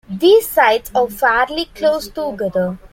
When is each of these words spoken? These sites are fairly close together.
These 0.09 0.49
sites 0.49 0.89
are 0.95 1.07
fairly 1.07 1.65
close 1.75 2.07
together. 2.09 2.79